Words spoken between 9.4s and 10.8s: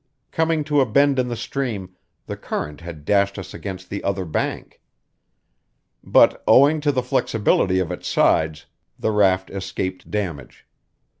escaped damage.